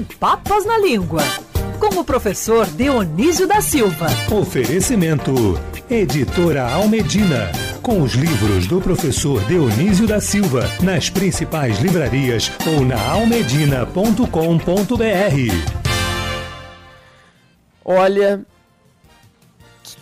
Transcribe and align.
em 0.00 0.04
Papas 0.04 0.64
na 0.64 0.78
Língua, 0.78 1.22
com 1.78 2.00
o 2.00 2.04
professor 2.04 2.66
Dionísio 2.66 3.46
da 3.46 3.60
Silva. 3.60 4.06
Oferecimento: 4.30 5.60
Editora 5.90 6.72
Almedina. 6.72 7.52
Com 7.82 8.00
os 8.00 8.14
livros 8.14 8.66
do 8.66 8.80
professor 8.80 9.44
Dionísio 9.44 10.06
da 10.06 10.18
Silva 10.18 10.62
nas 10.82 11.10
principais 11.10 11.80
livrarias 11.80 12.50
ou 12.66 12.82
na 12.82 12.98
almedina.com.br. 13.10 14.24
Olha, 17.84 18.46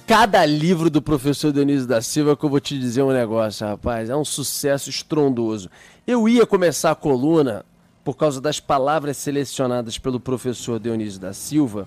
cada 0.07 0.47
livro 0.47 0.89
do 0.91 1.03
professor 1.03 1.53
Dionísio 1.53 1.89
da 1.89 2.01
Silva 2.01 2.37
que 2.37 2.45
eu 2.45 2.51
vou 2.51 2.61
te 2.61 2.79
dizer 2.79 3.03
um 3.03 3.13
negócio, 3.13 3.67
rapaz, 3.67 4.11
é 4.11 4.17
um 4.17 4.25
sucesso 4.25 4.91
estrondoso. 4.91 5.69
Eu 6.07 6.29
ia 6.29 6.47
começar 6.47 6.93
a 6.93 6.95
coluna 6.95 7.65
por 8.09 8.17
causa 8.17 8.41
das 8.41 8.59
palavras 8.59 9.19
selecionadas 9.19 9.99
pelo 9.99 10.19
professor 10.19 10.81
Dionísio 10.81 11.21
da 11.21 11.35
Silva, 11.35 11.87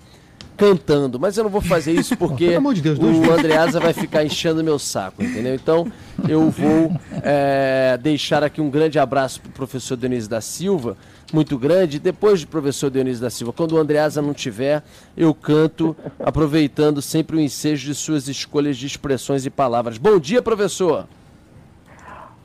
cantando. 0.56 1.18
Mas 1.18 1.36
eu 1.36 1.42
não 1.42 1.50
vou 1.50 1.60
fazer 1.60 1.90
isso 1.90 2.16
porque 2.16 2.56
de 2.74 2.80
Deus, 2.80 2.96
o 3.00 3.32
Andreasa 3.32 3.80
vai 3.80 3.92
ficar 3.92 4.24
enchendo 4.24 4.62
meu 4.62 4.78
saco, 4.78 5.20
entendeu? 5.20 5.52
Então 5.52 5.92
eu 6.28 6.48
vou 6.48 6.92
é, 7.24 7.98
deixar 8.00 8.44
aqui 8.44 8.60
um 8.60 8.70
grande 8.70 9.00
abraço 9.00 9.40
para 9.40 9.50
o 9.50 9.52
professor 9.52 9.96
Dionísio 9.96 10.30
da 10.30 10.40
Silva, 10.40 10.96
muito 11.32 11.58
grande. 11.58 11.98
Depois 11.98 12.42
do 12.42 12.46
professor 12.46 12.88
Dionísio 12.88 13.20
da 13.20 13.28
Silva, 13.28 13.52
quando 13.52 13.72
o 13.72 13.78
Andreasa 13.78 14.22
não 14.22 14.32
tiver, 14.32 14.80
eu 15.16 15.34
canto, 15.34 15.96
aproveitando 16.20 17.02
sempre 17.02 17.36
o 17.36 17.40
ensejo 17.40 17.86
de 17.86 17.96
suas 17.96 18.28
escolhas 18.28 18.76
de 18.76 18.86
expressões 18.86 19.44
e 19.44 19.50
palavras. 19.50 19.98
Bom 19.98 20.20
dia, 20.20 20.40
professor! 20.40 21.04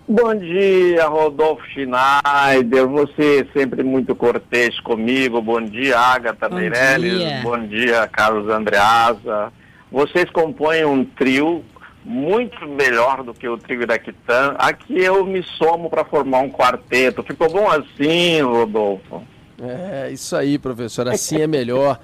Bom 0.09 0.33
dia, 0.35 1.05
Rodolfo 1.07 1.65
Schneider. 1.67 2.87
Você 2.87 3.41
é 3.41 3.59
sempre 3.59 3.83
muito 3.83 4.15
cortês 4.15 4.79
comigo. 4.79 5.41
Bom 5.41 5.61
dia, 5.61 5.99
Agatha 5.99 6.47
Bom 6.47 6.55
Meirelles. 6.55 7.19
dia. 7.19 7.41
Bom 7.43 7.59
dia, 7.67 8.07
Carlos 8.07 8.49
Andreasa. 8.49 9.51
Vocês 9.91 10.29
compõem 10.31 10.85
um 10.85 11.03
trio 11.03 11.61
muito 12.05 12.65
melhor 12.65 13.21
do 13.21 13.33
que 13.33 13.49
o 13.49 13.57
trio 13.57 13.81
Iraquitã. 13.81 14.55
Aqui 14.57 14.97
eu 14.97 15.25
me 15.25 15.43
somo 15.43 15.89
para 15.89 16.05
formar 16.05 16.39
um 16.39 16.49
quarteto. 16.49 17.21
Ficou 17.21 17.51
bom 17.51 17.69
assim, 17.69 18.39
Rodolfo? 18.41 19.21
É, 19.61 20.09
isso 20.09 20.37
aí, 20.37 20.57
professor. 20.57 21.09
Assim 21.09 21.41
é 21.41 21.47
melhor. 21.47 21.99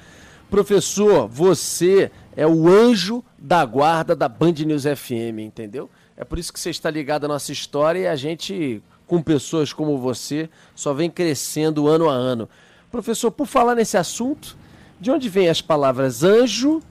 professor, 0.49 1.27
você 1.29 2.11
é 2.35 2.45
o 2.47 2.67
anjo 2.67 3.23
da 3.37 3.63
guarda 3.65 4.15
da 4.15 4.27
Band 4.27 4.53
News 4.65 4.83
FM, 4.83 5.39
entendeu? 5.39 5.89
É 6.15 6.23
por 6.23 6.37
isso 6.37 6.51
que 6.51 6.59
você 6.59 6.69
está 6.69 6.89
ligado 6.89 7.25
à 7.25 7.27
nossa 7.27 7.51
história 7.51 7.99
e 7.99 8.07
a 8.07 8.15
gente, 8.15 8.81
com 9.07 9.21
pessoas 9.21 9.73
como 9.73 9.97
você, 9.97 10.49
só 10.75 10.93
vem 10.93 11.09
crescendo 11.09 11.87
ano 11.87 12.09
a 12.09 12.13
ano. 12.13 12.49
Professor, 12.91 13.31
por 13.31 13.47
falar 13.47 13.75
nesse 13.75 13.97
assunto, 13.97 14.55
de 14.99 15.11
onde 15.11 15.29
vêm 15.29 15.49
as 15.49 15.61
palavras 15.61 16.23
anjo, 16.23 16.81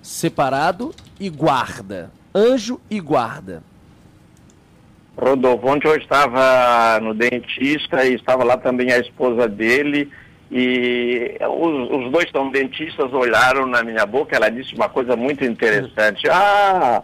separado 0.00 0.94
e 1.18 1.28
guarda? 1.28 2.10
Anjo 2.34 2.80
e 2.90 3.00
guarda. 3.00 3.62
Rodolfo, 5.16 5.66
ontem 5.66 5.88
eu 5.88 5.96
estava 5.96 7.00
no 7.00 7.12
dentista 7.12 8.04
e 8.04 8.14
estava 8.14 8.44
lá 8.44 8.56
também 8.56 8.92
a 8.92 8.98
esposa 8.98 9.48
dele 9.48 10.08
e 10.50 11.36
os, 11.40 11.90
os 12.06 12.10
dois 12.12 12.30
são 12.30 12.50
dentistas, 12.50 13.12
olharam 13.12 13.66
na 13.66 13.82
minha 13.82 14.06
boca, 14.06 14.34
ela 14.36 14.50
disse 14.50 14.74
uma 14.74 14.88
coisa 14.88 15.14
muito 15.16 15.44
interessante. 15.44 16.28
Ah, 16.30 17.02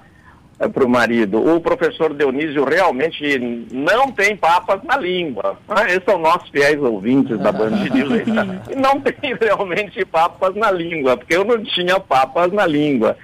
para 0.73 0.85
o 0.85 0.89
marido, 0.89 1.45
o 1.55 1.61
professor 1.61 2.15
Dionísio 2.15 2.65
realmente 2.65 3.39
não 3.73 4.11
tem 4.13 4.37
papas 4.37 4.81
na 4.85 4.97
língua. 4.97 5.59
Ah, 5.69 5.85
esses 5.89 6.05
são 6.05 6.17
nossos 6.19 6.49
fiéis 6.49 6.81
ouvintes 6.81 7.39
da 7.41 7.51
Band 7.53 7.71
News. 7.93 8.25
tá? 8.25 8.73
E 8.73 8.77
não 8.77 9.01
tem 9.01 9.35
realmente 9.41 10.05
papas 10.05 10.55
na 10.55 10.71
língua, 10.71 11.17
porque 11.17 11.37
eu 11.37 11.45
não 11.45 11.63
tinha 11.63 11.99
papas 12.01 12.53
na 12.53 12.67
língua. 12.67 13.17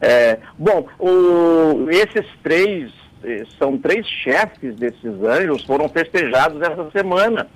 É, 0.00 0.38
bom, 0.58 0.86
o- 0.98 1.88
esses 1.90 2.26
três, 2.42 2.90
eh, 3.24 3.42
são 3.58 3.76
três 3.78 4.06
chefes 4.06 4.76
desses 4.76 5.22
anjos, 5.24 5.64
foram 5.64 5.88
festejados 5.88 6.60
essa 6.62 6.88
semana. 6.92 7.48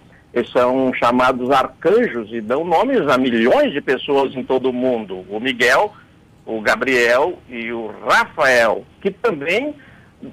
São 0.52 0.92
chamados 0.94 1.50
arcanjos 1.50 2.32
e 2.32 2.40
dão 2.40 2.64
nomes 2.64 3.08
a 3.08 3.18
milhões 3.18 3.72
de 3.72 3.80
pessoas 3.80 4.34
em 4.34 4.44
todo 4.44 4.70
o 4.70 4.72
mundo. 4.72 5.24
O 5.28 5.40
Miguel, 5.40 5.92
o 6.46 6.60
Gabriel 6.60 7.38
e 7.48 7.72
o 7.72 7.92
Rafael, 8.06 8.84
que 9.00 9.10
também 9.10 9.74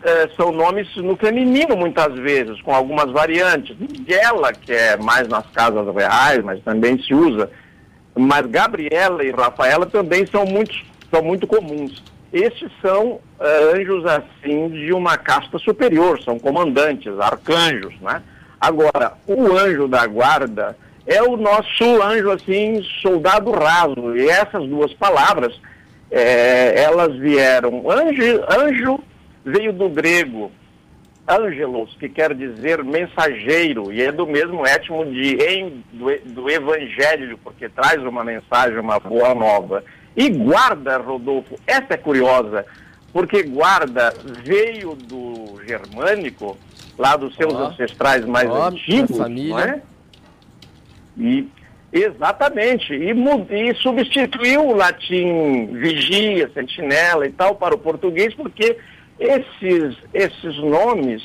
eh, 0.03 0.29
são 0.35 0.51
nomes 0.51 0.93
no 0.97 1.15
feminino 1.15 1.75
muitas 1.75 2.13
vezes, 2.19 2.61
com 2.61 2.75
algumas 2.75 3.11
variantes. 3.11 3.75
Miguela, 3.79 4.53
que 4.53 4.71
é 4.71 4.97
mais 4.97 5.27
nas 5.27 5.47
casas 5.51 5.87
reais, 5.95 6.43
mas 6.43 6.61
também 6.63 7.01
se 7.01 7.13
usa. 7.13 7.49
Mas 8.15 8.45
Gabriela 8.47 9.23
e 9.23 9.31
Rafaela 9.31 9.85
também 9.85 10.25
são 10.27 10.45
muito, 10.45 10.75
são 11.11 11.23
muito 11.23 11.47
comuns. 11.47 12.03
Estes 12.33 12.69
são 12.81 13.19
eh, 13.39 13.71
anjos 13.75 14.05
assim 14.05 14.69
de 14.69 14.91
uma 14.91 15.17
casta 15.17 15.57
superior, 15.57 16.21
são 16.21 16.37
comandantes, 16.37 17.17
arcanjos, 17.19 17.93
né? 18.01 18.21
Agora, 18.59 19.13
o 19.27 19.55
anjo 19.55 19.87
da 19.87 20.05
guarda 20.07 20.77
é 21.05 21.21
o 21.21 21.37
nosso 21.37 22.01
anjo 22.01 22.31
assim, 22.31 22.81
soldado 23.01 23.51
raso. 23.51 24.15
E 24.15 24.27
essas 24.29 24.67
duas 24.67 24.93
palavras, 24.93 25.59
eh, 26.11 26.81
elas 26.81 27.15
vieram. 27.15 27.89
Anjo, 27.89 28.43
anjo 28.49 28.99
veio 29.45 29.71
do 29.71 29.89
grego 29.89 30.51
Angelos, 31.27 31.93
que 31.99 32.07
quer 32.07 32.33
dizer 32.33 32.81
mensageiro, 32.85 33.91
e 33.91 34.01
é 34.01 34.13
do 34.13 34.25
mesmo 34.25 34.65
étimo 34.65 35.05
de 35.05 35.35
em, 35.35 35.83
do, 35.91 36.05
do 36.31 36.49
evangelho, 36.49 37.37
porque 37.43 37.67
traz 37.67 38.01
uma 38.01 38.23
mensagem, 38.23 38.79
uma 38.79 38.97
boa 38.97 39.35
nova. 39.35 39.83
E 40.15 40.29
guarda, 40.29 40.97
Rodolfo, 40.97 41.55
essa 41.67 41.95
é 41.95 41.97
curiosa, 41.97 42.65
porque 43.11 43.43
guarda 43.43 44.13
veio 44.41 44.95
do 44.95 45.59
germânico, 45.67 46.57
lá 46.97 47.15
dos 47.15 47.35
seus 47.35 47.53
Ó. 47.53 47.67
ancestrais 47.67 48.25
mais 48.25 48.49
Ó, 48.49 48.67
antigos, 48.67 49.17
família. 49.17 49.53
não 49.53 49.59
é? 49.59 49.81
E, 51.17 51.47
exatamente. 51.91 52.93
E, 52.93 53.11
e 53.11 53.75
substituiu 53.75 54.67
o 54.67 54.75
latim 54.75 55.67
vigia, 55.73 56.49
sentinela 56.53 57.25
e 57.27 57.31
tal 57.31 57.55
para 57.55 57.75
o 57.75 57.79
português, 57.79 58.33
porque 58.33 58.77
esses, 59.19 59.97
esses 60.13 60.57
nomes, 60.57 61.23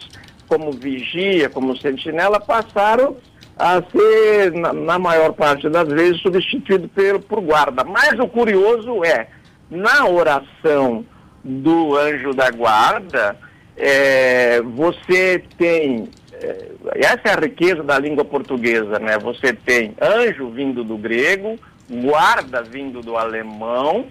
como 0.49 0.72
vigia, 0.72 1.49
como 1.49 1.77
sentinela, 1.77 2.41
passaram 2.41 3.16
a 3.56 3.82
ser, 3.82 4.53
na, 4.53 4.72
na 4.72 4.99
maior 4.99 5.32
parte 5.32 5.69
das 5.69 5.88
vezes, 5.88 6.21
substituído 6.21 6.88
pelo, 6.88 7.21
por 7.21 7.41
guarda. 7.41 7.84
Mas 7.84 8.19
o 8.19 8.27
curioso 8.27 9.05
é, 9.05 9.28
na 9.71 10.06
oração 10.06 11.05
do 11.44 11.97
anjo 11.97 12.32
da 12.32 12.50
guarda, 12.50 13.37
é, 13.84 14.62
você 14.62 15.43
tem 15.59 16.09
é, 16.32 16.69
essa 16.94 17.22
é 17.25 17.32
a 17.32 17.41
riqueza 17.41 17.82
da 17.82 17.98
língua 17.98 18.25
portuguesa, 18.25 19.00
né? 19.00 19.19
Você 19.19 19.53
tem 19.53 19.93
anjo 20.00 20.50
vindo 20.50 20.84
do 20.84 20.97
grego, 20.97 21.59
guarda 21.91 22.62
vindo 22.62 23.00
do 23.00 23.16
alemão, 23.16 24.06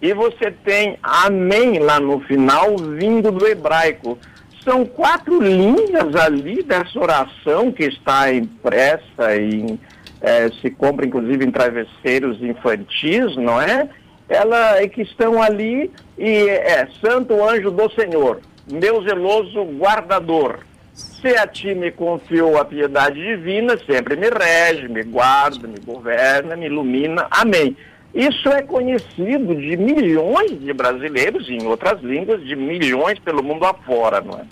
e 0.00 0.12
você 0.12 0.50
tem 0.50 0.98
amém 1.00 1.78
lá 1.78 2.00
no 2.00 2.18
final 2.20 2.76
vindo 2.76 3.30
do 3.30 3.46
hebraico. 3.46 4.18
São 4.64 4.84
quatro 4.84 5.40
linhas 5.40 6.16
ali 6.16 6.60
dessa 6.64 6.98
oração 6.98 7.70
que 7.70 7.84
está 7.84 8.32
impressa 8.32 9.36
em 9.36 9.78
eh, 10.20 10.50
se 10.60 10.70
compra 10.70 11.06
inclusive 11.06 11.44
em 11.44 11.50
travesseiros 11.50 12.42
infantis, 12.42 13.36
não 13.36 13.60
é? 13.60 13.88
Ela 14.28 14.80
é 14.80 14.88
que 14.88 15.02
estão 15.02 15.40
ali 15.40 15.90
e 16.18 16.48
é 16.48 16.88
Santo 17.04 17.42
Anjo 17.42 17.70
do 17.70 17.90
Senhor, 17.90 18.40
meu 18.70 19.02
zeloso 19.02 19.64
guardador. 19.78 20.60
Se 20.94 21.28
a 21.36 21.46
ti 21.46 21.74
me 21.74 21.90
confiou 21.90 22.58
a 22.58 22.64
piedade 22.64 23.20
divina, 23.20 23.78
sempre 23.86 24.16
me 24.16 24.28
rege, 24.28 24.88
me 24.88 25.02
guarda, 25.02 25.66
me 25.66 25.78
governa, 25.84 26.56
me 26.56 26.66
ilumina. 26.66 27.26
Amém. 27.30 27.76
Isso 28.14 28.48
é 28.50 28.60
conhecido 28.60 29.54
de 29.54 29.76
milhões 29.76 30.60
de 30.60 30.72
brasileiros, 30.72 31.48
e 31.48 31.54
em 31.54 31.66
outras 31.66 32.02
línguas, 32.02 32.44
de 32.44 32.54
milhões 32.54 33.18
pelo 33.18 33.42
mundo 33.42 33.64
afora, 33.64 34.20
não 34.20 34.38
é? 34.38 34.44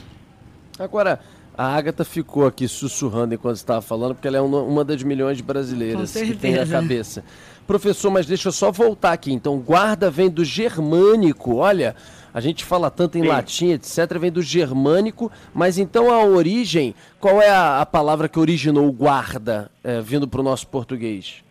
Agora, 0.78 1.20
a 1.56 1.76
Agatha 1.76 2.04
ficou 2.06 2.46
aqui 2.46 2.66
sussurrando 2.66 3.34
enquanto 3.34 3.56
estava 3.56 3.82
falando, 3.82 4.14
porque 4.14 4.26
ela 4.26 4.38
é 4.38 4.40
uma, 4.40 4.62
uma 4.62 4.82
das 4.82 5.02
milhões 5.02 5.36
de 5.36 5.42
brasileiras 5.42 6.12
que 6.12 6.34
tem 6.34 6.54
na 6.54 6.66
cabeça. 6.66 7.22
Professor, 7.66 8.10
mas 8.10 8.26
deixa 8.26 8.48
eu 8.48 8.52
só 8.52 8.72
voltar 8.72 9.12
aqui. 9.12 9.30
Então, 9.30 9.58
guarda 9.58 10.10
vem 10.10 10.30
do 10.30 10.42
germânico. 10.42 11.56
Olha, 11.56 11.94
a 12.32 12.40
gente 12.40 12.64
fala 12.64 12.90
tanto 12.90 13.18
em 13.18 13.22
Sim. 13.22 13.28
latim, 13.28 13.70
etc., 13.72 14.18
vem 14.18 14.30
do 14.30 14.42
germânico, 14.42 15.30
mas 15.52 15.78
então 15.78 16.10
a 16.10 16.24
origem, 16.24 16.94
qual 17.18 17.40
é 17.40 17.48
a, 17.48 17.80
a 17.80 17.86
palavra 17.86 18.28
que 18.28 18.38
originou 18.38 18.86
o 18.86 18.92
guarda, 18.92 19.70
eh, 19.82 20.00
vindo 20.00 20.28
para 20.28 20.40
o 20.40 20.44
nosso 20.44 20.66
português? 20.68 21.42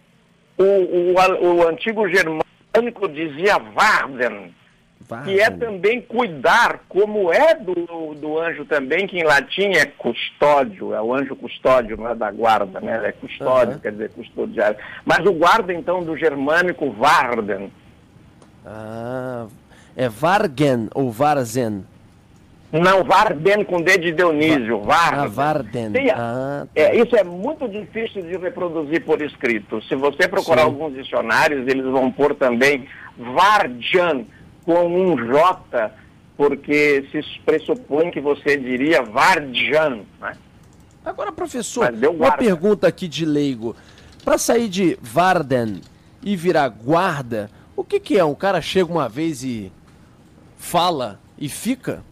O, 0.57 0.63
o, 0.63 1.55
o 1.55 1.67
antigo 1.67 2.07
germânico 2.09 3.07
dizia 3.07 3.57
Varden, 3.57 4.53
Varden. 5.07 5.33
que 5.33 5.41
é 5.41 5.49
também 5.49 6.01
cuidar, 6.01 6.81
como 6.89 7.31
é 7.31 7.55
do, 7.55 8.13
do 8.15 8.37
anjo 8.37 8.65
também, 8.65 9.07
que 9.07 9.17
em 9.17 9.23
latim 9.23 9.71
é 9.75 9.85
custódio, 9.85 10.93
é 10.93 11.01
o 11.01 11.13
anjo 11.13 11.35
custódio, 11.35 11.97
não 11.97 12.09
é 12.09 12.15
da 12.15 12.29
guarda, 12.31 12.79
né? 12.79 13.07
É 13.07 13.11
custódio, 13.13 13.75
uhum. 13.75 13.79
quer 13.79 13.91
dizer 13.93 14.11
custodiar. 14.11 14.75
Mas 15.05 15.25
o 15.25 15.33
guarda, 15.33 15.73
então, 15.73 16.03
do 16.03 16.17
germânico 16.17 16.91
Varden. 16.91 17.71
Ah, 18.65 19.47
é 19.95 20.07
Vargen 20.07 20.89
ou 20.93 21.11
Varzen? 21.11 21.83
Não, 22.71 23.03
Varden 23.03 23.65
com 23.65 23.81
D 23.81 23.97
de 23.97 24.11
Dionísio, 24.11 24.81
Varden. 24.81 25.19
Ah, 25.19 25.27
Varden. 25.27 25.93
Ah, 26.11 26.67
tá. 26.67 26.81
é, 26.81 26.95
isso 26.95 27.15
é 27.15 27.23
muito 27.23 27.67
difícil 27.67 28.21
de 28.21 28.37
reproduzir 28.37 29.03
por 29.03 29.21
escrito. 29.21 29.81
Se 29.83 29.95
você 29.95 30.27
procurar 30.27 30.61
Sim. 30.61 30.67
alguns 30.67 30.93
dicionários, 30.93 31.67
eles 31.67 31.85
vão 31.85 32.11
pôr 32.11 32.35
também 32.35 32.87
Varjan 33.17 34.25
com 34.63 34.85
um 34.85 35.17
J, 35.17 35.91
porque 36.37 37.05
se 37.11 37.21
pressupõe 37.43 38.11
que 38.11 38.21
você 38.21 38.55
diria 38.55 39.01
Varjan. 39.01 40.01
Né? 40.21 40.37
Agora, 41.03 41.31
professor, 41.31 41.91
uma 42.15 42.31
pergunta 42.33 42.87
aqui 42.87 43.07
de 43.07 43.25
leigo. 43.25 43.75
Para 44.23 44.37
sair 44.37 44.69
de 44.69 44.95
Varden 45.01 45.81
e 46.21 46.35
virar 46.35 46.69
guarda, 46.69 47.49
o 47.75 47.83
que, 47.83 47.99
que 47.99 48.19
é? 48.19 48.23
Um 48.23 48.35
cara 48.35 48.61
chega 48.61 48.91
uma 48.91 49.09
vez 49.09 49.43
e 49.43 49.71
fala 50.59 51.19
e 51.37 51.49
fica? 51.49 52.03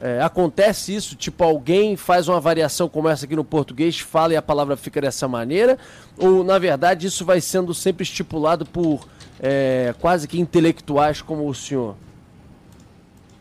É, 0.00 0.22
acontece 0.22 0.94
isso, 0.94 1.14
tipo, 1.14 1.44
alguém 1.44 1.94
faz 1.94 2.26
uma 2.26 2.40
variação 2.40 2.88
como 2.88 3.06
essa 3.06 3.26
aqui 3.26 3.36
no 3.36 3.44
português, 3.44 4.00
fala 4.00 4.32
e 4.32 4.36
a 4.36 4.40
palavra 4.40 4.74
fica 4.74 4.98
dessa 4.98 5.28
maneira? 5.28 5.76
Ou, 6.16 6.42
na 6.42 6.58
verdade, 6.58 7.06
isso 7.06 7.22
vai 7.22 7.38
sendo 7.38 7.74
sempre 7.74 8.02
estipulado 8.02 8.64
por 8.64 9.06
é, 9.38 9.94
quase 10.00 10.26
que 10.26 10.40
intelectuais 10.40 11.20
como 11.20 11.46
o 11.46 11.54
senhor? 11.54 11.96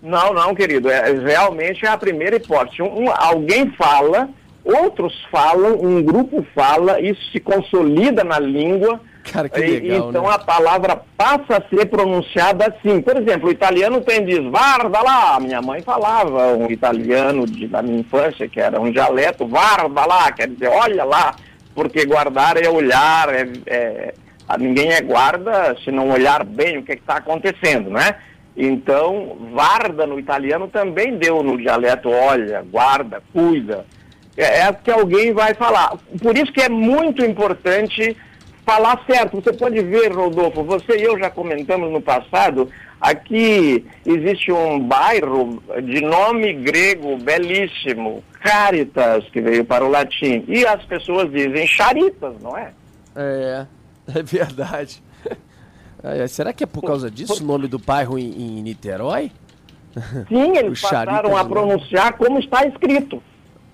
Não, 0.01 0.33
não, 0.33 0.53
querido. 0.53 0.89
É, 0.89 1.13
realmente 1.13 1.85
é 1.85 1.89
a 1.89 1.97
primeira 1.97 2.35
hipótese. 2.35 2.81
Um, 2.81 3.05
um, 3.05 3.09
alguém 3.09 3.71
fala, 3.71 4.29
outros 4.65 5.13
falam, 5.31 5.79
um 5.81 6.03
grupo 6.03 6.45
fala, 6.53 6.99
isso 6.99 7.31
se 7.31 7.39
consolida 7.39 8.21
na 8.25 8.37
língua 8.37 8.99
Cara, 9.31 9.47
que 9.47 9.59
legal, 9.59 10.09
então 10.09 10.23
né? 10.23 10.33
a 10.33 10.39
palavra 10.39 11.01
passa 11.15 11.57
a 11.57 11.69
ser 11.69 11.85
pronunciada 11.85 12.67
assim. 12.67 13.01
Por 13.01 13.17
exemplo, 13.17 13.49
o 13.49 13.51
italiano 13.51 14.01
tem 14.01 14.25
diz, 14.25 14.43
varda 14.49 15.01
lá. 15.01 15.39
Minha 15.39 15.61
mãe 15.61 15.81
falava 15.81 16.53
um 16.53 16.69
italiano 16.69 17.45
de, 17.45 17.67
da 17.67 17.81
minha 17.81 17.99
infância, 17.99 18.47
que 18.47 18.59
era 18.59 18.79
um 18.79 18.91
dialeto, 18.91 19.47
varda 19.47 20.05
lá, 20.05 20.31
quer 20.31 20.47
dizer, 20.47 20.69
olha 20.69 21.03
lá, 21.03 21.35
porque 21.75 22.05
guardar 22.05 22.57
é 22.57 22.67
olhar, 22.69 23.29
é, 23.33 23.47
é, 23.67 24.13
ninguém 24.57 24.91
é 24.93 25.01
guarda 25.01 25.75
se 25.83 25.91
não 25.91 26.09
olhar 26.09 26.43
bem 26.43 26.77
o 26.77 26.83
que 26.83 26.93
está 26.93 27.17
acontecendo, 27.17 27.89
né? 27.89 28.15
Então, 28.57 29.37
varda 29.53 30.05
no 30.05 30.19
italiano 30.19 30.67
também 30.67 31.17
deu 31.17 31.41
no 31.43 31.57
dialeto, 31.57 32.09
olha, 32.09 32.61
guarda, 32.69 33.21
cuida. 33.31 33.85
É, 34.35 34.61
é 34.61 34.73
que 34.73 34.91
alguém 34.91 35.33
vai 35.33 35.53
falar. 35.53 35.97
Por 36.21 36.37
isso 36.37 36.51
que 36.51 36.61
é 36.61 36.69
muito 36.69 37.23
importante 37.23 38.17
falar 38.69 39.03
certo. 39.09 39.41
Você 39.41 39.51
pode 39.51 39.81
ver, 39.81 40.13
Rodolfo, 40.13 40.63
você 40.63 40.97
e 40.97 41.03
eu 41.03 41.17
já 41.17 41.31
comentamos 41.31 41.91
no 41.91 41.99
passado, 41.99 42.69
aqui 43.01 43.83
existe 44.05 44.51
um 44.51 44.79
bairro 44.79 45.63
de 45.83 46.01
nome 46.01 46.53
grego 46.53 47.17
belíssimo, 47.17 48.23
Caritas, 48.43 49.25
que 49.29 49.41
veio 49.41 49.65
para 49.65 49.83
o 49.83 49.89
latim. 49.89 50.45
E 50.47 50.63
as 50.67 50.85
pessoas 50.85 51.31
dizem 51.31 51.65
Charitas, 51.65 52.35
não 52.41 52.55
é? 52.55 52.71
É, 53.15 53.65
é 54.15 54.23
verdade. 54.23 55.01
É, 56.01 56.25
será 56.27 56.53
que 56.53 56.63
é 56.63 56.65
por 56.65 56.81
causa 56.81 57.11
disso 57.11 57.43
o 57.43 57.45
nome 57.45 57.67
do 57.67 57.77
bairro 57.77 58.17
em, 58.17 58.31
em 58.31 58.61
Niterói? 58.61 59.33
Sim, 60.29 60.55
eles 60.55 60.79
passaram 60.79 61.35
a 61.35 61.43
pronunciar 61.43 62.13
como 62.13 62.39
está 62.39 62.65
escrito. 62.65 63.21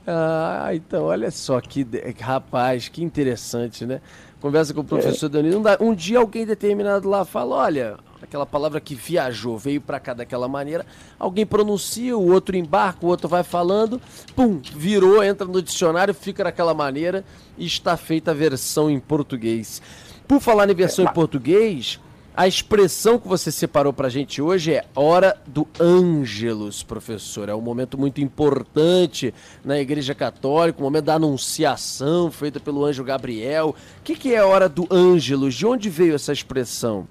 Ah, 0.08 0.70
então 0.74 1.06
olha 1.06 1.32
só 1.32 1.60
que 1.60 1.86
rapaz, 2.20 2.88
que 2.88 3.04
interessante, 3.04 3.86
né? 3.86 4.02
Conversa 4.40 4.74
com 4.74 4.82
o 4.82 4.84
professor 4.84 5.26
é. 5.26 5.30
Danilo. 5.30 5.64
Um, 5.80 5.90
um 5.90 5.96
dia 5.96 6.20
alguém 6.20 6.46
determinado 6.46 7.10
lá 7.10 7.26
fala, 7.26 7.56
olha, 7.56 7.98
aquela 8.22 8.46
palavra 8.46 8.80
que 8.80 8.94
viajou, 8.94 9.58
veio 9.58 9.82
para 9.82 10.00
cá 10.00 10.14
daquela 10.14 10.48
maneira, 10.48 10.86
alguém 11.18 11.46
pronuncia, 11.46 12.16
o 12.16 12.32
outro 12.32 12.56
embarca, 12.56 13.04
o 13.06 13.10
outro 13.10 13.28
vai 13.28 13.44
falando, 13.44 14.00
pum, 14.36 14.62
virou, 14.76 15.24
entra 15.24 15.48
no 15.48 15.62
dicionário, 15.62 16.14
fica 16.14 16.44
daquela 16.44 16.74
maneira 16.74 17.24
e 17.58 17.66
está 17.66 17.98
feita 17.98 18.32
a 18.32 18.34
versão 18.36 18.90
em 18.90 19.00
português. 19.00 19.82
Por 20.28 20.40
falar 20.40 20.70
em 20.70 20.76
versão 20.76 21.06
em 21.06 21.14
português, 21.14 22.00
a 22.36 22.48
expressão 22.48 23.18
que 23.18 23.28
você 23.28 23.50
separou 23.50 23.94
para 23.94 24.08
a 24.08 24.10
gente 24.10 24.42
hoje 24.42 24.74
é 24.74 24.84
Hora 24.94 25.38
do 25.48 25.66
Ângelus, 25.80 26.84
professor. 26.84 27.48
É 27.48 27.56
um 27.56 27.62
momento 27.62 27.98
muito 27.98 28.20
importante 28.20 29.34
na 29.64 29.80
Igreja 29.80 30.14
Católica, 30.14 30.80
o 30.80 30.82
um 30.82 30.86
momento 30.86 31.06
da 31.06 31.14
anunciação 31.14 32.30
feita 32.30 32.60
pelo 32.60 32.84
anjo 32.84 33.06
Gabriel. 33.06 33.70
O 33.70 34.04
que, 34.04 34.16
que 34.16 34.36
é 34.36 34.44
Hora 34.44 34.68
do 34.68 34.86
Ângelus? 34.92 35.56
De 35.56 35.66
onde 35.66 35.90
veio 35.90 36.14
essa 36.14 36.34
expressão? 36.34 37.08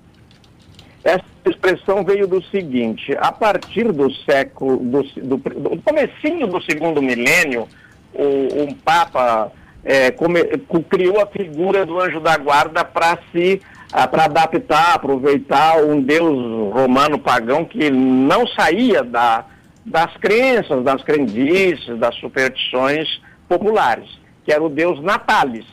Essa 1.02 1.24
expressão 1.46 2.04
veio 2.04 2.26
do 2.26 2.42
seguinte, 2.44 3.16
a 3.18 3.32
partir 3.32 3.90
do 3.92 4.12
século, 4.24 4.76
do, 4.76 5.02
do, 5.02 5.36
do 5.36 5.82
comecinho 5.82 6.46
do 6.46 6.62
segundo 6.62 7.00
milênio, 7.00 7.66
o, 8.12 8.62
um 8.62 8.74
Papa 8.74 9.50
é, 9.82 10.10
come, 10.10 10.42
criou 10.88 11.20
a 11.20 11.26
figura 11.26 11.86
do 11.86 11.98
anjo 11.98 12.20
da 12.20 12.36
guarda 12.36 12.84
para 12.84 13.18
se 13.32 13.60
ah, 13.96 14.08
para 14.08 14.24
adaptar, 14.24 14.96
aproveitar 14.96 15.80
um 15.80 16.02
deus 16.02 16.72
romano 16.74 17.16
pagão 17.16 17.64
que 17.64 17.90
não 17.90 18.44
saía 18.44 19.04
da, 19.04 19.44
das 19.86 20.16
crenças, 20.16 20.82
das 20.82 21.00
crendices, 21.04 21.96
das 22.00 22.12
superstições 22.16 23.22
populares, 23.48 24.08
que 24.44 24.52
era 24.52 24.60
o 24.60 24.68
deus 24.68 25.00
Natalis, 25.00 25.64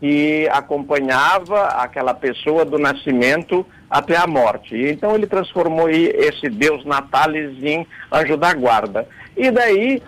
que 0.00 0.48
acompanhava 0.50 1.66
aquela 1.66 2.12
pessoa 2.12 2.64
do 2.64 2.76
nascimento 2.76 3.64
até 3.88 4.16
a 4.16 4.26
morte. 4.26 4.74
Então 4.76 5.14
ele 5.14 5.28
transformou 5.28 5.88
esse 5.88 6.48
deus 6.48 6.84
Natalis 6.84 7.62
em 7.62 7.86
anjo 8.12 8.36
da 8.36 8.52
guarda. 8.52 9.06
E 9.36 9.48
daí 9.48 10.02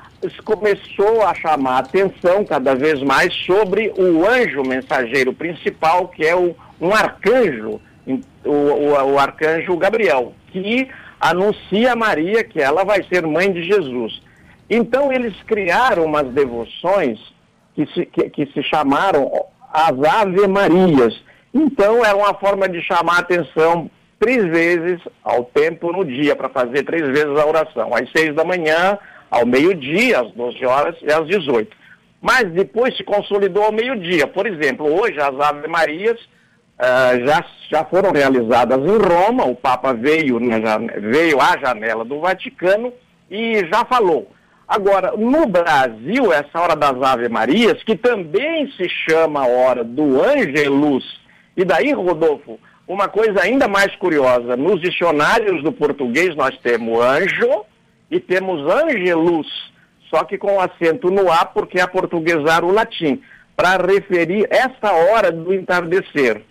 começou 0.44 1.22
a 1.22 1.32
chamar 1.32 1.78
atenção 1.78 2.44
cada 2.44 2.74
vez 2.74 3.00
mais 3.02 3.32
sobre 3.46 3.92
o 3.96 4.26
anjo 4.26 4.62
mensageiro 4.62 5.32
principal, 5.32 6.08
que 6.08 6.26
é 6.26 6.34
o 6.34 6.56
um 6.82 6.92
arcanjo, 6.92 7.80
o, 8.44 8.50
o, 8.50 9.12
o 9.12 9.18
arcanjo 9.18 9.76
Gabriel, 9.76 10.34
que 10.48 10.88
anuncia 11.20 11.92
a 11.92 11.96
Maria 11.96 12.42
que 12.42 12.60
ela 12.60 12.84
vai 12.84 13.02
ser 13.04 13.24
mãe 13.24 13.52
de 13.52 13.62
Jesus. 13.62 14.20
Então 14.68 15.12
eles 15.12 15.34
criaram 15.46 16.04
umas 16.04 16.26
devoções 16.28 17.20
que 17.74 17.86
se, 17.86 18.06
que, 18.06 18.28
que 18.30 18.46
se 18.52 18.62
chamaram 18.64 19.30
as 19.72 20.02
Ave 20.02 20.46
Marias. 20.48 21.22
Então 21.54 22.04
era 22.04 22.16
uma 22.16 22.34
forma 22.34 22.68
de 22.68 22.82
chamar 22.82 23.16
a 23.16 23.20
atenção 23.20 23.90
três 24.18 24.44
vezes 24.44 25.00
ao 25.22 25.44
tempo 25.44 25.92
no 25.92 26.04
dia, 26.04 26.34
para 26.34 26.48
fazer 26.48 26.84
três 26.84 27.02
vezes 27.08 27.38
a 27.38 27.46
oração, 27.46 27.90
às 27.94 28.10
seis 28.12 28.34
da 28.34 28.44
manhã, 28.44 28.98
ao 29.30 29.46
meio-dia, 29.46 30.20
às 30.20 30.30
12 30.32 30.64
horas 30.64 30.96
e 31.02 31.12
às 31.12 31.26
18. 31.26 31.76
Mas 32.20 32.44
depois 32.52 32.96
se 32.96 33.02
consolidou 33.02 33.64
ao 33.64 33.72
meio-dia. 33.72 34.26
Por 34.26 34.46
exemplo, 34.46 34.86
hoje 34.86 35.18
as 35.20 35.38
Ave 35.40 35.66
Marias 35.66 36.18
uh, 36.82 37.26
já, 37.26 37.44
já 37.70 37.84
foram 37.84 38.10
realizadas 38.10 38.78
em 38.78 38.98
Roma, 38.98 39.44
o 39.44 39.54
Papa 39.54 39.92
veio, 39.92 40.38
veio 41.00 41.40
à 41.40 41.56
janela 41.58 42.04
do 42.04 42.20
Vaticano 42.20 42.92
e 43.30 43.64
já 43.72 43.84
falou. 43.84 44.30
Agora, 44.66 45.12
no 45.16 45.46
Brasil, 45.46 46.32
essa 46.32 46.58
hora 46.58 46.74
das 46.74 47.00
Ave 47.02 47.28
Marias, 47.28 47.82
que 47.84 47.96
também 47.96 48.70
se 48.72 48.88
chama 48.88 49.46
hora 49.46 49.84
do 49.84 50.22
Angelus, 50.22 51.20
e 51.56 51.64
daí, 51.64 51.92
Rodolfo, 51.92 52.58
uma 52.88 53.06
coisa 53.08 53.42
ainda 53.42 53.68
mais 53.68 53.94
curiosa, 53.96 54.56
nos 54.56 54.80
dicionários 54.80 55.62
do 55.62 55.72
português 55.72 56.34
nós 56.34 56.56
temos 56.58 57.00
anjo 57.00 57.64
e 58.10 58.18
temos 58.18 58.60
angelus, 58.70 59.46
só 60.10 60.24
que 60.24 60.38
com 60.38 60.60
acento 60.60 61.10
no 61.10 61.30
A, 61.30 61.44
porque 61.44 61.78
é 61.78 61.86
portuguesar 61.86 62.64
o 62.64 62.72
latim, 62.72 63.22
para 63.54 63.76
referir 63.86 64.48
essa 64.50 64.92
hora 64.92 65.30
do 65.30 65.52
entardecer. 65.52 66.42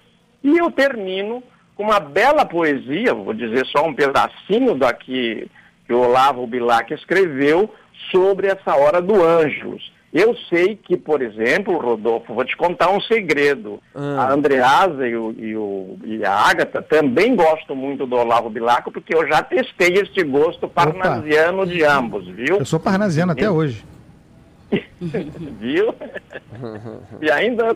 E 0.44 0.58
eu 0.58 0.72
termino 0.72 1.44
com 1.76 1.84
uma 1.84 2.00
bela 2.00 2.46
poesia, 2.46 3.14
vou 3.14 3.34
dizer 3.34 3.66
só 3.68 3.86
um 3.86 3.94
pedacinho 3.94 4.76
daqui 4.76 5.50
que 5.86 5.94
o 5.94 6.02
Olavo 6.02 6.46
Bilac 6.48 6.94
escreveu 6.94 7.74
sobre 8.12 8.48
essa 8.48 8.76
hora 8.76 9.02
do 9.02 9.24
Anjos. 9.24 9.92
Eu 10.14 10.36
sei 10.50 10.76
que, 10.76 10.98
por 10.98 11.22
exemplo, 11.22 11.78
Rodolfo, 11.78 12.34
vou 12.34 12.44
te 12.44 12.56
contar 12.58 12.92
um 12.92 13.00
segredo. 13.00 13.80
Ah. 13.96 14.28
A 14.28 14.34
Andreasa 14.34 15.08
e, 15.08 15.16
o, 15.16 15.34
e, 15.38 15.56
o, 15.56 15.98
e 16.04 16.26
a 16.26 16.34
Ágata 16.34 16.82
também 16.82 17.34
gostam 17.34 17.76
muito 17.78 18.06
do 18.06 18.18
Olavo 18.18 18.50
Bilaco, 18.50 18.92
porque 18.92 19.16
eu 19.16 19.26
já 19.26 19.42
testei 19.42 19.94
este 19.94 20.22
gosto 20.24 20.68
parnasiano 20.68 21.64
Opa. 21.64 21.72
de 21.72 21.84
ambos, 21.86 22.28
viu? 22.28 22.58
Eu 22.58 22.66
sou 22.66 22.80
parnasiano 22.80 23.32
até 23.32 23.50
hoje. 23.50 23.86
Viu? 25.60 25.94
e 27.22 27.32
ainda 27.32 27.76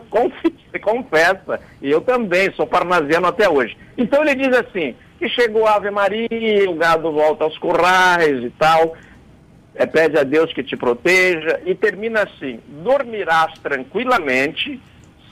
confessa, 0.80 1.60
e 1.82 1.90
eu 1.90 2.00
também 2.00 2.50
sou 2.52 2.66
parnasiano 2.66 3.26
até 3.26 3.48
hoje. 3.48 3.76
Então 3.96 4.22
ele 4.22 4.34
diz 4.34 4.56
assim, 4.56 4.94
que 5.18 5.28
chegou 5.28 5.66
a 5.66 5.74
Ave 5.74 5.90
Maria, 5.90 6.70
o 6.70 6.74
gado 6.74 7.12
volta 7.12 7.44
aos 7.44 7.58
currais 7.58 8.42
e 8.42 8.50
tal, 8.50 8.96
é, 9.74 9.84
pede 9.86 10.18
a 10.18 10.22
Deus 10.22 10.52
que 10.52 10.62
te 10.62 10.76
proteja, 10.76 11.60
e 11.66 11.74
termina 11.74 12.22
assim, 12.22 12.60
dormirás 12.82 13.52
tranquilamente, 13.60 14.80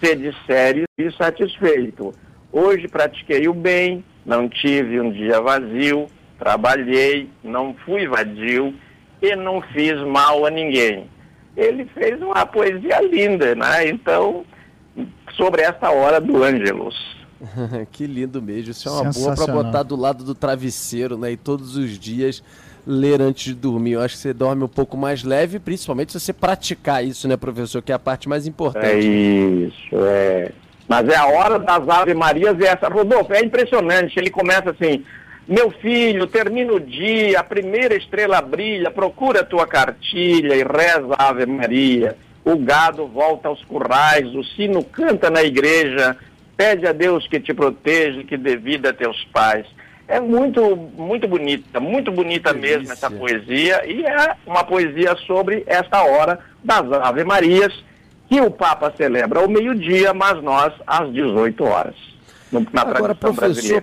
se 0.02 0.16
disseres 0.16 0.84
e 0.98 1.10
satisfeito. 1.12 2.14
Hoje 2.52 2.88
pratiquei 2.88 3.48
o 3.48 3.54
bem, 3.54 4.04
não 4.24 4.48
tive 4.48 5.00
um 5.00 5.10
dia 5.10 5.40
vazio, 5.40 6.06
trabalhei, 6.38 7.28
não 7.42 7.74
fui 7.84 8.06
vadio 8.06 8.74
e 9.22 9.34
não 9.34 9.60
fiz 9.60 9.98
mal 10.02 10.44
a 10.44 10.50
ninguém. 10.50 11.08
Ele 11.56 11.84
fez 11.86 12.20
uma 12.20 12.44
poesia 12.46 13.00
linda, 13.00 13.54
né? 13.54 13.88
Então, 13.88 14.44
sobre 15.36 15.62
essa 15.62 15.90
hora 15.90 16.20
do 16.20 16.42
Ângelus. 16.42 17.14
que 17.92 18.06
lindo 18.06 18.40
mesmo. 18.40 18.70
Isso 18.70 18.88
é 18.88 18.92
uma 18.92 19.10
boa 19.10 19.34
para 19.34 19.52
botar 19.52 19.82
do 19.82 19.96
lado 19.96 20.24
do 20.24 20.34
travesseiro, 20.34 21.16
né? 21.16 21.32
E 21.32 21.36
todos 21.36 21.76
os 21.76 21.98
dias 21.98 22.42
ler 22.86 23.20
antes 23.20 23.44
de 23.44 23.54
dormir. 23.54 23.92
Eu 23.92 24.02
acho 24.02 24.14
que 24.14 24.20
você 24.20 24.32
dorme 24.32 24.64
um 24.64 24.68
pouco 24.68 24.96
mais 24.96 25.22
leve, 25.22 25.58
principalmente 25.58 26.12
se 26.12 26.20
você 26.20 26.32
praticar 26.32 27.04
isso, 27.04 27.26
né, 27.26 27.36
professor? 27.36 27.82
Que 27.82 27.92
é 27.92 27.94
a 27.94 27.98
parte 27.98 28.28
mais 28.28 28.46
importante. 28.46 28.86
É 28.86 28.98
isso, 28.98 29.96
é. 30.06 30.52
Mas 30.88 31.08
é 31.08 31.16
a 31.16 31.26
hora 31.26 31.58
das 31.58 31.88
Ave 31.88 32.14
Marias 32.14 32.58
e 32.58 32.64
essa. 32.64 32.88
Rodolfo, 32.88 33.32
é 33.32 33.40
impressionante. 33.40 34.18
Ele 34.18 34.30
começa 34.30 34.70
assim: 34.70 35.04
Meu 35.46 35.70
filho, 35.70 36.26
termina 36.26 36.72
o 36.72 36.80
dia, 36.80 37.40
a 37.40 37.44
primeira 37.44 37.94
estrela 37.94 38.40
brilha, 38.40 38.90
procura 38.90 39.40
a 39.40 39.44
tua 39.44 39.66
cartilha 39.66 40.54
e 40.54 40.62
reza 40.62 41.14
a 41.18 41.28
Ave 41.28 41.44
Maria. 41.44 42.16
O 42.42 42.56
gado 42.56 43.06
volta 43.06 43.48
aos 43.48 43.62
currais, 43.64 44.34
o 44.34 44.42
sino 44.42 44.82
canta 44.82 45.28
na 45.28 45.42
igreja, 45.42 46.16
pede 46.56 46.86
a 46.86 46.92
Deus 46.92 47.26
que 47.26 47.38
te 47.38 47.52
proteja, 47.52 48.24
que 48.24 48.38
dê 48.38 48.56
vida 48.56 48.90
a 48.90 48.94
teus 48.94 49.22
pais. 49.32 49.66
É 50.08 50.18
muito, 50.18 50.76
muito 50.76 51.28
bonita, 51.28 51.78
muito 51.78 52.10
bonita 52.10 52.52
Delícia. 52.52 52.78
mesmo 52.78 52.92
essa 52.92 53.10
poesia, 53.10 53.82
e 53.86 54.04
é 54.04 54.36
uma 54.46 54.64
poesia 54.64 55.14
sobre 55.26 55.62
essa 55.66 56.02
hora 56.04 56.38
das 56.62 56.90
Ave 56.90 57.24
Marias, 57.24 57.72
que 58.28 58.40
o 58.40 58.50
Papa 58.50 58.92
celebra 58.96 59.40
ao 59.40 59.48
meio-dia, 59.48 60.14
mas 60.14 60.42
nós 60.42 60.72
às 60.86 61.12
18 61.12 61.64
horas. 61.64 61.94
Na 62.50 62.82
Agora, 62.82 63.14
professor, 63.14 63.82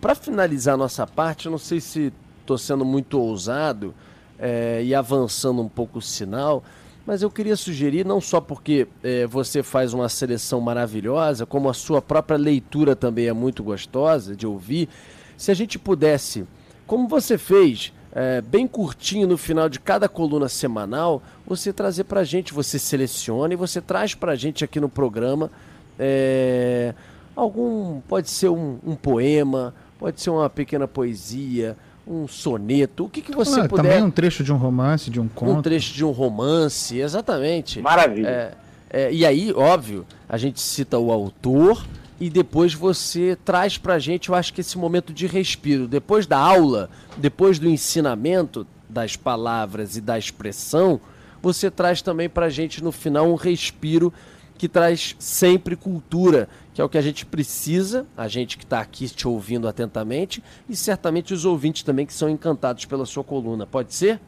para 0.00 0.14
finalizar 0.14 0.74
a 0.74 0.78
nossa 0.78 1.06
parte, 1.06 1.46
eu 1.46 1.52
não 1.52 1.58
sei 1.58 1.80
se 1.80 2.12
estou 2.40 2.56
sendo 2.56 2.84
muito 2.84 3.20
ousado 3.20 3.94
é, 4.38 4.82
e 4.82 4.94
avançando 4.94 5.60
um 5.60 5.68
pouco 5.68 5.98
o 5.98 6.02
sinal, 6.02 6.64
mas 7.06 7.22
eu 7.22 7.30
queria 7.30 7.56
sugerir, 7.56 8.04
não 8.04 8.20
só 8.20 8.40
porque 8.40 8.86
é, 9.02 9.26
você 9.26 9.62
faz 9.62 9.92
uma 9.92 10.08
seleção 10.08 10.60
maravilhosa, 10.60 11.44
como 11.44 11.68
a 11.68 11.74
sua 11.74 12.00
própria 12.00 12.38
leitura 12.38 12.96
também 12.96 13.26
é 13.26 13.32
muito 13.32 13.62
gostosa 13.62 14.34
de 14.34 14.46
ouvir, 14.46 14.88
se 15.36 15.50
a 15.50 15.54
gente 15.54 15.78
pudesse, 15.78 16.46
como 16.86 17.08
você 17.08 17.36
fez, 17.38 17.92
é, 18.12 18.40
bem 18.40 18.66
curtinho 18.66 19.26
no 19.26 19.38
final 19.38 19.68
de 19.68 19.78
cada 19.78 20.08
coluna 20.08 20.48
semanal, 20.48 21.22
você 21.46 21.72
trazer 21.72 22.04
para 22.04 22.20
a 22.20 22.24
gente, 22.24 22.52
você 22.52 22.78
seleciona 22.78 23.54
e 23.54 23.56
você 23.56 23.80
traz 23.80 24.14
para 24.14 24.32
a 24.32 24.36
gente 24.36 24.64
aqui 24.64 24.80
no 24.80 24.88
programa 24.88 25.50
é, 25.98 26.94
algum, 27.36 28.00
pode 28.00 28.30
ser 28.30 28.48
um, 28.48 28.78
um, 28.84 28.96
poema, 28.96 29.74
pode 30.00 30.18
ser 30.18 30.30
uma 30.30 30.48
pequena 30.48 30.88
poesia, 30.88 31.76
um 32.06 32.26
soneto, 32.26 33.04
o 33.04 33.08
que, 33.10 33.20
que 33.20 33.32
você 33.32 33.60
ah, 33.60 33.68
puder... 33.68 33.82
Também 33.82 34.02
um 34.02 34.10
trecho 34.10 34.42
de 34.42 34.50
um 34.50 34.56
romance, 34.56 35.10
de 35.10 35.20
um 35.20 35.28
conto. 35.28 35.58
Um 35.58 35.62
trecho 35.62 35.92
de 35.92 36.02
um 36.02 36.10
romance, 36.10 36.98
exatamente. 36.98 37.82
Maravilha. 37.82 38.26
É, 38.26 38.54
é, 38.88 39.12
e 39.12 39.26
aí, 39.26 39.52
óbvio, 39.52 40.06
a 40.26 40.38
gente 40.38 40.58
cita 40.58 40.98
o 40.98 41.12
autor 41.12 41.84
e 42.18 42.30
depois 42.30 42.72
você 42.72 43.36
traz 43.44 43.76
para 43.76 43.94
a 43.94 43.98
gente, 43.98 44.30
eu 44.30 44.34
acho 44.34 44.54
que 44.54 44.62
esse 44.62 44.78
momento 44.78 45.12
de 45.12 45.26
respiro, 45.26 45.86
depois 45.86 46.26
da 46.26 46.38
aula, 46.38 46.88
depois 47.18 47.58
do 47.58 47.68
ensinamento 47.68 48.66
das 48.88 49.16
palavras 49.16 49.96
e 49.96 50.00
da 50.00 50.18
expressão, 50.18 50.98
você 51.42 51.70
traz 51.70 52.00
também 52.00 52.28
para 52.28 52.46
a 52.46 52.50
gente 52.50 52.82
no 52.82 52.90
final 52.90 53.30
um 53.30 53.34
respiro 53.34 54.12
que 54.56 54.66
traz 54.66 55.14
sempre 55.18 55.76
cultura, 55.76 56.48
que 56.80 56.82
é 56.82 56.84
o 56.84 56.88
que 56.88 56.98
a 56.98 57.02
gente 57.02 57.26
precisa, 57.26 58.06
a 58.16 58.26
gente 58.26 58.56
que 58.56 58.64
está 58.64 58.80
aqui 58.80 59.06
te 59.06 59.28
ouvindo 59.28 59.68
atentamente, 59.68 60.42
e 60.66 60.74
certamente 60.74 61.34
os 61.34 61.44
ouvintes 61.44 61.82
também 61.82 62.06
que 62.06 62.12
são 62.12 62.28
encantados 62.30 62.86
pela 62.86 63.04
sua 63.04 63.22
coluna. 63.22 63.66
Pode 63.66 63.94
ser? 63.94 64.18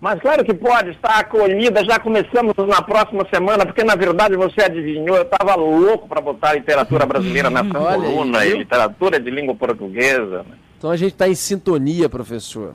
Mas 0.00 0.18
claro 0.20 0.42
que 0.42 0.54
pode, 0.54 0.92
está 0.92 1.18
acolhida, 1.18 1.84
já 1.84 1.98
começamos 1.98 2.54
na 2.66 2.80
próxima 2.80 3.26
semana, 3.30 3.66
porque 3.66 3.84
na 3.84 3.94
verdade 3.94 4.34
você 4.36 4.62
adivinhou, 4.62 5.14
eu 5.14 5.22
estava 5.22 5.54
louco 5.54 6.08
para 6.08 6.22
botar 6.22 6.54
literatura 6.54 7.04
brasileira 7.04 7.50
nessa 7.52 7.68
coluna, 7.68 8.38
aí, 8.38 8.52
e 8.52 8.58
literatura 8.58 9.20
de 9.20 9.30
língua 9.30 9.54
portuguesa. 9.54 10.38
Né? 10.38 10.56
Então 10.78 10.90
a 10.90 10.96
gente 10.96 11.12
está 11.12 11.28
em 11.28 11.34
sintonia, 11.34 12.08
professor. 12.08 12.74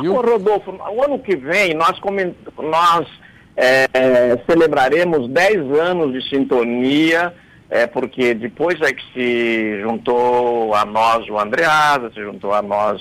Viu? 0.00 0.14
Ô, 0.14 0.22
Rodolfo, 0.22 0.70
o 0.70 1.04
ano 1.04 1.18
que 1.18 1.36
vem 1.36 1.74
nós, 1.74 1.98
coment... 1.98 2.32
nós 2.56 3.06
é, 3.54 4.38
celebraremos 4.48 5.28
10 5.28 5.78
anos 5.78 6.14
de 6.14 6.26
sintonia, 6.30 7.34
é, 7.70 7.86
porque 7.86 8.34
depois 8.34 8.80
é 8.80 8.92
que 8.92 9.02
se 9.12 9.80
juntou 9.80 10.74
a 10.74 10.84
nós 10.84 11.28
o 11.28 11.38
Andreasa, 11.38 12.10
se 12.10 12.20
juntou 12.20 12.52
a 12.52 12.62
nós 12.62 13.00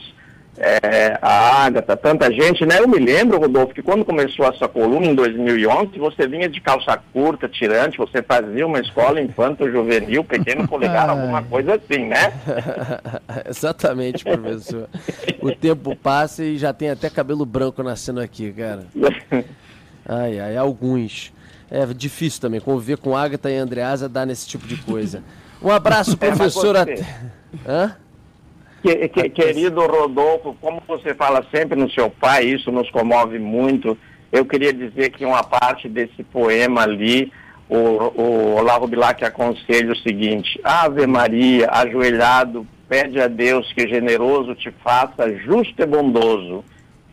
é, 0.57 1.17
a 1.22 1.65
Agatha, 1.65 1.98
tanta 1.98 2.31
gente, 2.31 2.65
né? 2.65 2.79
Eu 2.79 2.88
me 2.88 2.98
lembro, 2.98 3.39
Rodolfo, 3.39 3.74
que 3.74 3.81
quando 3.81 4.05
começou 4.05 4.45
essa 4.48 4.67
coluna 4.67 5.05
em 5.05 5.15
2011, 5.15 6.00
você 6.00 6.27
vinha 6.27 6.48
de 6.48 6.62
calça 6.62 6.98
curta, 7.12 7.48
tirante, 7.50 7.98
você 7.98 8.24
fazia 8.24 8.65
uma 8.65 8.79
escola 8.79 9.22
infanto-juvenil, 9.22 10.24
pequeno 10.24 10.67
polegar, 10.67 11.10
alguma 11.10 11.43
coisa 11.43 11.75
assim, 11.75 12.05
né? 12.05 12.34
Exatamente, 13.50 14.24
professor. 14.24 14.88
o 15.41 15.51
tempo 15.51 15.95
passa 15.95 16.43
e 16.43 16.57
já 16.57 16.72
tem 16.74 16.89
até 16.89 17.10
cabelo 17.10 17.45
branco 17.45 17.84
nascendo 17.84 18.22
aqui, 18.22 18.51
cara. 18.53 18.86
Ai, 20.07 20.39
ai, 20.39 20.55
alguns. 20.55 21.34
É 21.69 21.86
difícil 21.86 22.41
também, 22.41 22.60
conviver 22.60 22.98
com 22.98 23.15
Agatha 23.15 23.50
e 23.50 23.57
Andreasa 23.57 24.07
dá 24.07 24.25
nesse 24.25 24.48
tipo 24.48 24.67
de 24.67 24.77
coisa. 24.77 25.24
Um 25.62 25.72
abraço. 25.72 26.17
É, 27.65 27.72
Hã? 27.72 27.95
Que, 28.81 29.07
que, 29.10 29.29
querido 29.29 29.81
Rodolfo, 29.81 30.55
como 30.62 30.81
você 30.88 31.15
fala 31.15 31.43
sempre 31.51 31.79
no 31.79 31.89
seu 31.89 32.10
pai, 32.10 32.45
isso 32.45 32.72
nos 32.72 32.89
comove 32.91 33.39
muito. 33.39 33.98
Eu 34.31 34.45
queria 34.45 34.72
dizer 34.72 35.10
que 35.10 35.25
uma 35.25 35.43
parte 35.43 35.89
desse 35.89 36.24
poema 36.24 36.84
ali, 36.84 37.31
o, 37.67 37.77
o 37.77 38.55
Olavo 38.57 38.86
Bilac 38.86 39.24
aconselha 39.25 39.91
o 39.91 39.98
seguinte: 39.98 40.60
Ave 40.63 41.07
Maria, 41.07 41.69
ajoelhado, 41.72 42.67
pede 42.88 43.19
a 43.19 43.27
Deus 43.27 43.72
que 43.74 43.88
generoso 43.88 44.53
te 44.53 44.72
faça 44.84 45.34
justo 45.36 45.81
e 45.81 45.86
bondoso, 45.86 46.63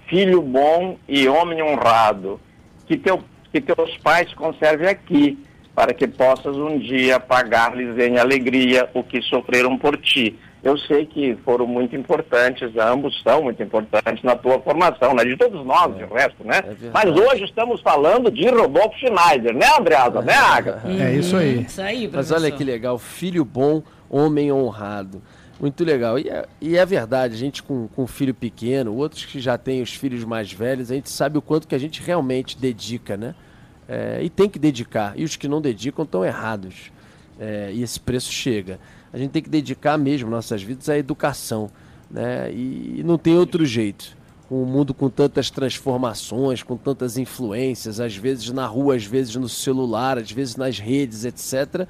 filho 0.08 0.42
bom 0.42 0.98
e 1.08 1.26
homem 1.26 1.62
honrado, 1.62 2.38
que, 2.86 2.98
teu, 2.98 3.22
que 3.52 3.60
teus 3.60 3.96
pais 3.98 4.32
conserve 4.34 4.88
aqui, 4.88 5.38
para 5.74 5.92
que 5.94 6.08
possas 6.08 6.56
um 6.56 6.78
dia 6.78 7.20
pagar-lhes 7.20 7.98
em 7.98 8.18
alegria 8.18 8.88
o 8.94 9.02
que 9.02 9.22
sofreram 9.22 9.78
por 9.78 9.96
ti 9.96 10.38
eu 10.62 10.78
sei 10.78 11.06
que 11.06 11.36
foram 11.44 11.66
muito 11.66 11.96
importantes, 11.96 12.70
ambos 12.76 13.20
são 13.22 13.42
muito 13.42 13.60
importantes 13.60 14.22
na 14.22 14.36
tua 14.36 14.60
formação, 14.60 15.12
né? 15.12 15.24
De 15.24 15.36
todos 15.36 15.66
nós, 15.66 15.92
é, 15.96 16.04
de 16.04 16.12
resto, 16.12 16.44
né? 16.44 16.62
É 16.64 16.90
Mas 16.94 17.10
hoje 17.10 17.44
estamos 17.44 17.80
falando 17.80 18.30
de 18.30 18.48
Rodolfo 18.48 18.96
Schneider, 18.98 19.54
né, 19.54 19.66
Andreasa? 19.76 20.20
É, 20.20 20.22
né, 20.22 20.34
Agatha? 20.34 20.82
É 20.88 21.14
isso 21.14 21.36
aí. 21.36 21.62
Isso 21.62 21.82
aí, 21.82 22.08
Mas 22.12 22.30
olha 22.30 22.48
que 22.50 22.62
legal, 22.62 22.96
filho 22.96 23.44
bom, 23.44 23.82
homem 24.08 24.52
honrado. 24.52 25.20
Muito 25.62 25.82
legal. 25.82 26.18
E 26.18 26.28
é, 26.28 26.46
e 26.60 26.76
é 26.76 26.84
verdade, 26.84 27.34
a 27.34 27.38
gente 27.38 27.62
com, 27.62 27.88
com 27.88 28.06
filho 28.06 28.34
pequeno, 28.34 28.94
outros 28.94 29.24
que 29.24 29.40
já 29.40 29.56
têm 29.56 29.80
os 29.80 29.94
filhos 29.94 30.24
mais 30.24 30.52
velhos, 30.52 30.90
a 30.90 30.94
gente 30.94 31.08
sabe 31.08 31.38
o 31.38 31.42
quanto 31.42 31.66
que 31.66 31.74
a 31.74 31.78
gente 31.78 32.02
realmente 32.02 32.58
dedica, 32.58 33.16
né? 33.16 33.34
É, 33.88 34.20
e 34.22 34.28
tem 34.28 34.50
que 34.50 34.58
dedicar. 34.58 35.14
E 35.16 35.24
os 35.24 35.36
que 35.36 35.48
não 35.48 35.62
dedicam 35.62 36.04
estão 36.04 36.22
errados. 36.22 36.92
É, 37.40 37.70
e 37.72 37.82
esse 37.82 37.98
preço 37.98 38.30
chega 38.30 38.78
a 39.12 39.18
gente 39.18 39.30
tem 39.30 39.42
que 39.42 39.50
dedicar 39.50 39.98
mesmo 39.98 40.30
nossas 40.30 40.62
vidas 40.62 40.88
à 40.88 40.96
educação. 40.96 41.70
Né? 42.10 42.50
E 42.52 43.02
não 43.04 43.18
tem 43.18 43.36
outro 43.36 43.64
jeito. 43.66 44.16
Um 44.50 44.64
mundo 44.64 44.94
com 44.94 45.08
tantas 45.08 45.50
transformações, 45.50 46.62
com 46.62 46.76
tantas 46.76 47.16
influências, 47.16 48.00
às 48.00 48.16
vezes 48.16 48.50
na 48.50 48.66
rua, 48.66 48.96
às 48.96 49.04
vezes 49.04 49.36
no 49.36 49.48
celular, 49.48 50.18
às 50.18 50.30
vezes 50.30 50.56
nas 50.56 50.78
redes, 50.78 51.24
etc. 51.24 51.86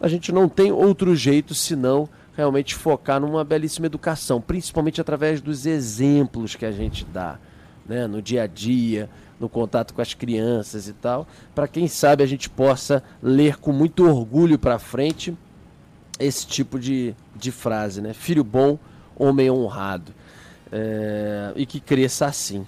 A 0.00 0.08
gente 0.08 0.32
não 0.32 0.48
tem 0.48 0.72
outro 0.72 1.14
jeito 1.14 1.54
senão 1.54 2.08
realmente 2.36 2.74
focar 2.74 3.20
numa 3.20 3.42
belíssima 3.42 3.86
educação, 3.86 4.40
principalmente 4.40 5.00
através 5.00 5.40
dos 5.40 5.66
exemplos 5.66 6.54
que 6.54 6.66
a 6.66 6.72
gente 6.72 7.04
dá 7.04 7.38
né? 7.88 8.06
no 8.06 8.20
dia 8.20 8.42
a 8.42 8.46
dia, 8.46 9.08
no 9.38 9.48
contato 9.48 9.94
com 9.94 10.02
as 10.02 10.14
crianças 10.14 10.88
e 10.88 10.92
tal, 10.92 11.26
para 11.54 11.68
quem 11.68 11.88
sabe 11.88 12.22
a 12.22 12.26
gente 12.26 12.48
possa 12.48 13.02
ler 13.22 13.56
com 13.56 13.72
muito 13.72 14.06
orgulho 14.06 14.58
para 14.58 14.78
frente 14.78 15.36
esse 16.18 16.46
tipo 16.46 16.78
de, 16.78 17.14
de 17.34 17.52
frase, 17.52 18.00
né? 18.00 18.14
Filho 18.14 18.42
bom, 18.42 18.78
homem 19.14 19.50
honrado. 19.50 20.12
É, 20.72 21.52
e 21.54 21.66
que 21.66 21.78
cresça 21.78 22.26
assim. 22.26 22.66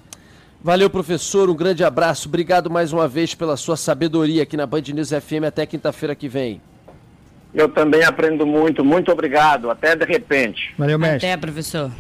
Valeu, 0.63 0.91
professor. 0.91 1.49
Um 1.49 1.55
grande 1.55 1.83
abraço. 1.83 2.29
Obrigado 2.29 2.71
mais 2.71 2.93
uma 2.93 3.09
vez 3.09 3.35
pela 3.35 3.57
sua 3.57 3.77
sabedoria 3.77 4.43
aqui 4.43 4.57
na 4.57 4.67
Band 4.67 4.83
News 4.93 5.09
FM. 5.09 5.45
Até 5.47 5.65
quinta-feira 5.65 6.15
que 6.15 6.29
vem. 6.29 6.61
Eu 7.55 7.69
também 7.69 8.05
aprendo 8.05 8.47
muito. 8.47 8.85
Muito 8.85 9.11
obrigado. 9.11 9.71
Até 9.71 9.97
de 9.97 10.05
repente. 10.05 10.75
Valeu, 10.79 10.99
mestre. 10.99 11.29
Até, 11.29 11.37
professor. 11.37 11.91